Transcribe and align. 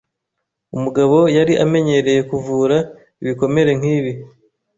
Umugabo 0.75 1.17
yari 1.37 1.53
amenyereye 1.63 2.21
kuvura 2.29 2.77
ibikomere 3.21 3.71
nkibi. 3.79 4.11